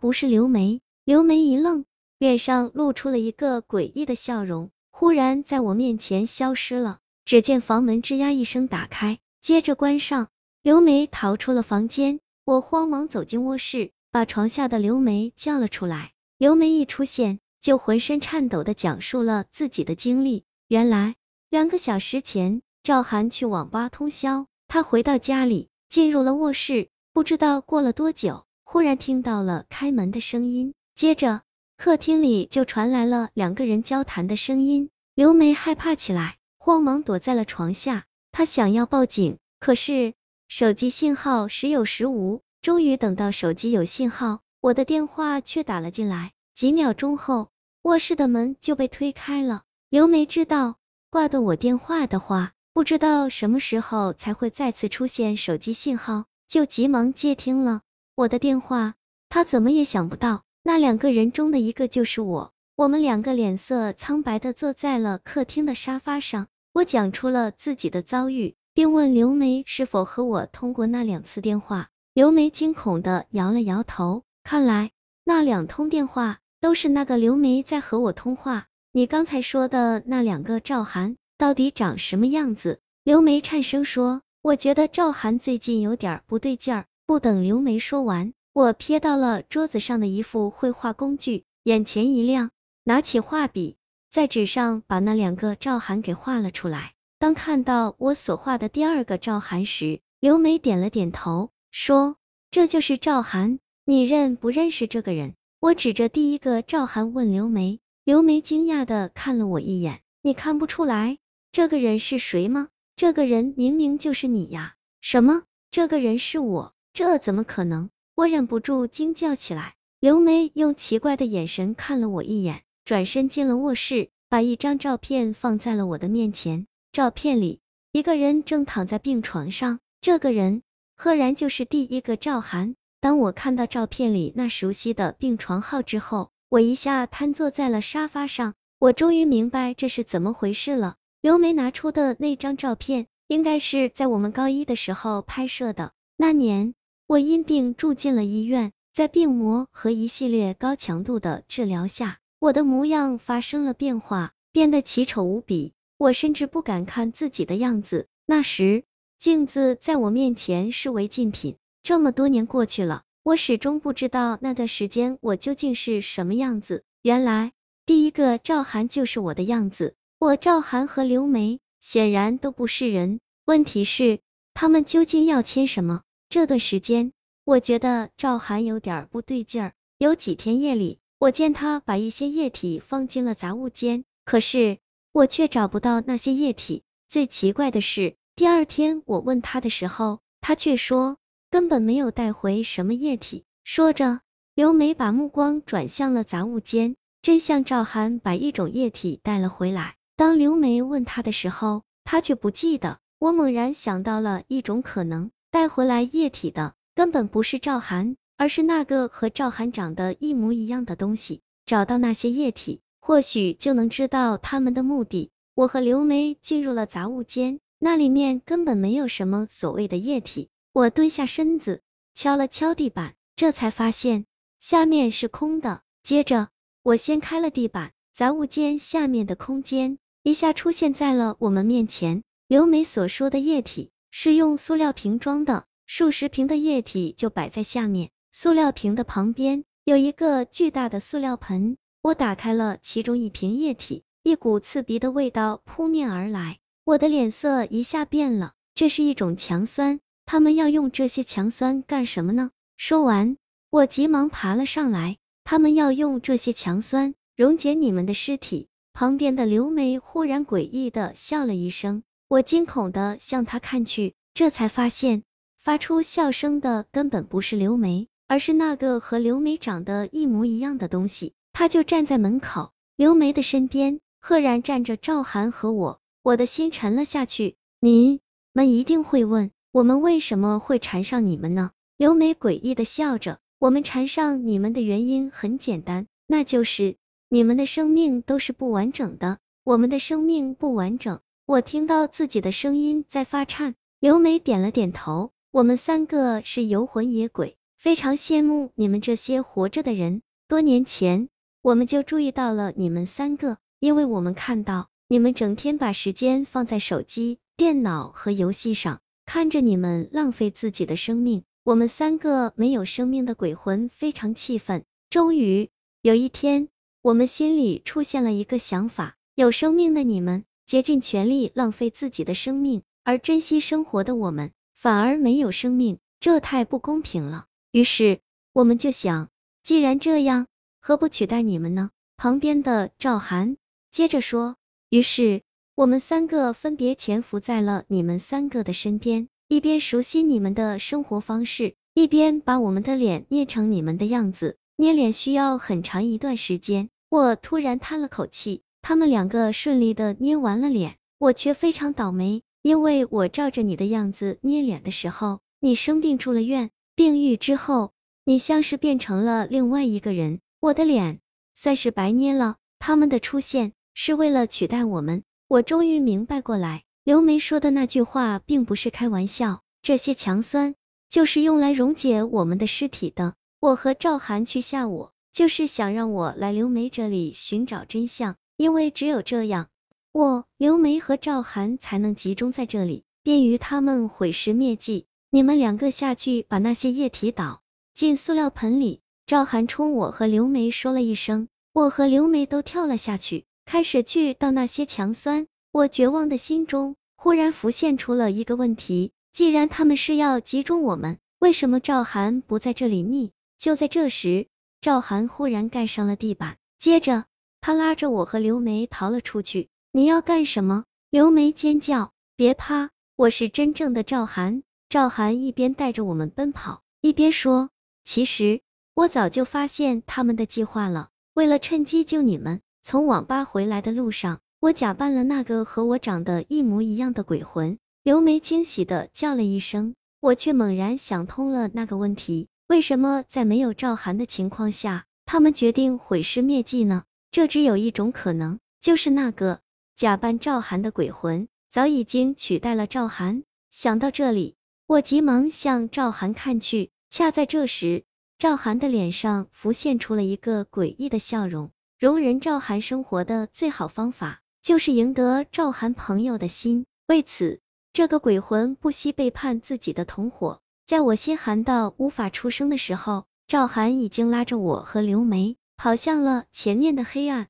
[0.00, 0.80] 不是刘梅。
[1.04, 1.84] 刘梅一愣，
[2.18, 6.98] 脸上露出了一个诡异的笑容，忽然在我面前消失了。
[7.24, 10.28] 只见房门吱呀一声打开，接着关上。
[10.62, 16.12] 刘梅逃出了房间，我慌忙走进卧室，把床下的刘梅叫了出来。
[16.36, 20.44] 刘梅一出现，就浑身颤抖的讲述了自己的经历。
[20.68, 21.16] 原来
[21.50, 31.40] 两个小时前，赵涵去网吧通宵，他回到家里，进入了卧室，不知道过了多久，忽然听到了开门的声音，接着
[31.78, 34.90] 客厅里就传来了两个人交谈的声音。
[35.14, 36.36] 刘梅害怕起来。
[36.58, 40.12] 慌忙躲在了床下，他想要报警，可是
[40.48, 42.42] 手机信号时有时无。
[42.60, 46.32] 终于等到手机有信号，我的电话却打了进来。
[46.54, 47.48] 几秒钟后，
[47.80, 49.62] 卧室的门就被推开了。
[49.88, 50.76] 刘梅知道
[51.08, 57.80] 挂断我电话的话，不知道什么时候才会再次出现手机信号，就急忙接听了
[58.18, 58.94] 我的电话。
[59.28, 62.52] 他怎么也想不到，那两个人中的一个就是我。
[62.74, 66.48] 我们两个脸色苍白的坐在了客厅的沙发上。
[66.72, 71.90] 我讲出了自己的遭遇，并问刘梅是否和我通过那两次电话。
[72.12, 74.90] 刘梅惊恐的摇了摇头，看来
[75.22, 78.66] 那两通电话都是那个刘梅在和我通话。
[78.90, 82.80] 你刚才说的那两个赵涵到底长什么样子？
[83.04, 86.86] 刘梅颤声说，我觉得赵涵最近有点不对劲儿。
[87.08, 92.50] 不等刘梅说完，我瞥到了桌子上的一副绘画工具，眼前一亮，
[92.84, 93.78] 拿起画笔。
[94.10, 96.92] 在纸上把那两个赵涵给画了出来。
[97.18, 102.16] 当看到我所画的第二个赵涵时，刘梅点了点头，说
[102.52, 111.16] ：“这就是赵涵，你认不认识这个人？”我指着第一个赵涵问刘梅，刘梅惊讶的看了我一眼：“你看不出来
[111.52, 112.68] 这个人是谁吗？
[112.96, 115.44] 这个人明明就是你呀！”什么？
[115.70, 116.74] 这个人是我？
[116.98, 117.90] 这怎么可能？
[118.16, 119.76] 我忍不住惊叫起来。
[120.00, 122.62] 刘梅用奇怪的眼神看了我一眼。
[122.84, 126.66] 转身进了卧室，把一张照片放在了我的面前。
[126.90, 127.60] 照片里，
[127.92, 130.62] 一个人正躺在病床上，这个人
[130.96, 132.74] 赫然就是第一个赵涵。
[133.00, 138.54] 当我看到照片里那熟悉的病床号之后，我一下瘫坐在了沙发上。
[138.80, 140.96] 我终于明白这是怎么回事了。
[141.20, 145.92] 刘梅拿出的那张照片，应该是在我们高一的时候拍摄的。
[146.20, 146.74] 那年，
[147.08, 152.18] 我因病住进了医院，在病魔和一系列高强度的治疗下。
[152.38, 158.08] 我的模样发生了变化，变得奇丑无比，我甚至不敢看自己的样子。
[158.26, 158.84] 那时，
[159.18, 161.56] 镜子在我面前是违禁品。
[161.82, 166.84] 这么多年过去了，我始终不知道那段时间我究竟是什么样子。
[167.00, 167.52] 原来，
[167.86, 169.94] 第一个赵涵就是我的样子。
[170.18, 174.20] 我赵涵和刘梅显然都不是人，问题是，
[174.52, 176.02] 他们究竟要签什么？
[176.30, 177.12] 这段时间，
[177.44, 179.72] 我觉得赵涵有点不对劲儿。
[179.96, 181.00] 有几天夜里。
[181.18, 184.78] 我见他把一些液体放进了杂物间，可是
[185.10, 186.84] 我却找不到那些液体。
[187.08, 191.16] 最奇怪的是，第二天我问他的时候，他却说
[191.50, 193.44] 根本没有带回什么液体。
[193.64, 194.20] 说着，
[194.54, 199.96] 刘梅把目光转向了杂物间，真像赵涵把一种液体带了回来。
[200.14, 202.98] 当刘梅问他的时候，他却不记得。
[203.18, 208.16] 我猛然想到了一种可能，带回来液体的根本不是赵涵。
[208.40, 215.30] 而是那个和赵涵长得一模一样的东西，找到那些液体，或许就能知道他们的目的。
[215.56, 220.50] 我和刘梅进入了杂物间，那里面根本没有什么所谓的液体。
[220.72, 221.80] 我蹲下身子，
[222.14, 224.24] 敲了敲地板，这才发现
[224.60, 225.82] 下面是空的。
[226.04, 226.46] 接着，
[226.84, 232.22] 我掀开了地板，杂物间下面的空间一下出现在了我们面前。
[232.46, 238.10] 刘梅所说的液体是用塑料瓶装的，数十瓶的液体就摆在下面。
[238.30, 248.52] 塑料瓶的旁边有一个巨大的塑料盆，我打开了其中一瓶液体，一股刺鼻的味道扑面而来，我的脸色一下变了。
[248.74, 252.50] 这是一种强酸，他们要用这些强酸干什么呢？
[252.76, 253.36] 说完，
[253.70, 255.16] 我急忙爬了上来。
[255.44, 258.68] 他们要用这些强酸溶解你们的尸体。
[258.92, 265.22] 旁边的刘梅忽然诡异的笑了一声，我惊恐的向她看去，这才发现
[265.58, 268.06] 发出笑声的根本不是刘梅。
[268.30, 277.56] 而是那个和刘梅长得一模一样的东西，他就站在门口，刘梅的身边，赫然站着赵涵和我，我的心沉了下去。
[277.80, 278.20] 你
[278.52, 281.70] 们一定会问，我们为什么会缠上你们呢？
[281.96, 286.96] 刘梅诡异的笑着，我们缠上你们的原因很简单，那就是
[287.30, 291.20] 你们的生命都是不完整的，我们的生命不完整。
[291.48, 297.56] 我听到自己的声音在发颤，刘梅点了点头，我们三个是游魂野鬼。
[297.78, 300.20] 非常羡慕你们这些活着的人。
[300.46, 301.30] 多年前，
[301.62, 314.84] 我们就注意到了你们三个，因为我们看到你们整天把时间放在手机、电脑和游戏上，看着你们浪费自己的生命，我们三个没有生命的鬼魂非常气愤。
[315.08, 315.70] 终于
[316.02, 316.68] 有一天，
[317.00, 327.46] 我们心里出现了一个想法：有生命的你们竭尽全力浪费自己的生命，而珍惜生活的我们反而没有生命，这太不公平了。
[327.72, 328.20] 于是
[328.52, 329.30] 我们就想，
[329.62, 330.46] 既然这样，
[330.78, 331.88] 何不取代你们呢？
[332.18, 333.56] 旁边的赵涵
[333.90, 334.56] 接着说。
[334.90, 335.40] 于是
[335.74, 344.58] 我们三个分别潜伏在了你们三个的身边，一边熟悉你们的生活方式，一边把我们的脸捏成你们的样子。
[344.76, 348.60] 捏脸需要很长一段时间，我突然叹了口气。
[348.82, 357.92] 他们两个顺利的捏完了脸，我却非常倒霉，因为我照着你的样子捏脸的时候，你生病住了院，病愈之后，
[358.24, 361.20] 你像是变成了另外一个人，我的脸
[361.54, 362.56] 算是白捏了。
[362.78, 370.76] 他们的出现是为了取代我们，我终于明白过来，刘梅说的那句话并不是开玩笑，这些强酸
[371.10, 373.34] 就是用来溶解我们的尸体的。
[373.60, 379.68] 我和赵涵去吓我，就是想让我来刘梅这里寻找真相，因为只有这样，
[380.10, 385.06] 我刘梅和赵涵才能集中在这里，便于他们毁尸灭迹。
[385.30, 387.62] 你们两个下去把那些液体倒
[387.94, 389.00] 进塑料盆里。
[389.26, 395.46] 赵涵冲我和刘梅说了一声，我和刘梅都跳了下去，开始去倒那些强酸。
[395.70, 403.30] 我绝望的心中忽然浮现出了一个问题：既然他们是要集中我们，为什么赵涵不在这里溺？
[403.56, 404.48] 就在这时，
[404.80, 407.26] 赵涵忽然盖上了地板，接着
[407.60, 409.68] 他拉着我和刘梅逃了出去。
[409.92, 410.84] 你要干什么？
[411.10, 412.12] 刘梅尖叫。
[412.36, 414.62] 别怕，我是真正的赵涵。
[414.88, 417.70] 赵涵一边带着我们奔跑，一边说
[418.04, 418.60] ：“其实
[418.94, 421.08] 我早就发现他们的计划了。
[421.34, 432.46] 为了趁机救你们，从网吧回来的路上，我假扮了那个和我长得一模一样的鬼魂。”刘梅惊喜的叫了一声，我却猛然想通了那个问题。
[432.68, 437.04] 为什么在没有赵涵的情况下，他们决定毁尸灭迹呢？
[437.30, 439.60] 这只有一种可能，就是那个
[439.96, 443.42] 假扮赵涵的鬼魂早已经取代了赵涵。
[443.70, 446.90] 想到这里，我急忙向赵涵看去。
[447.10, 448.04] 恰在这时，
[448.38, 451.70] 赵涵的脸上浮现出了一个诡异的笑容。
[451.98, 456.86] 容忍赵涵生活的最好方法，就是赢得赵涵朋友的心。
[457.06, 457.60] 为此，
[457.92, 460.60] 这个鬼魂不惜背叛自己的同伙。
[460.86, 467.46] 在我心寒到无法出声的时候，赵涵已经拉着我和刘梅跑向了前面的黑暗。